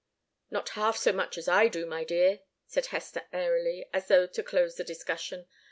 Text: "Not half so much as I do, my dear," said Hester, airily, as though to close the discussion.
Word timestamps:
"Not 0.49 0.69
half 0.69 0.97
so 0.97 1.11
much 1.13 1.37
as 1.37 1.47
I 1.47 1.67
do, 1.67 1.85
my 1.85 2.03
dear," 2.03 2.39
said 2.65 2.87
Hester, 2.87 3.27
airily, 3.31 3.87
as 3.93 4.07
though 4.07 4.25
to 4.25 4.41
close 4.41 4.73
the 4.77 4.83
discussion. 4.83 5.45